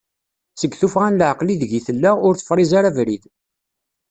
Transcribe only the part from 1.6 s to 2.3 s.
deg i tella,